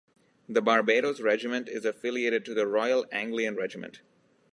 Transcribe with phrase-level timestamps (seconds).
[0.49, 4.01] The Barbados Regiment is affiliated to the Royal Anglian Regiment.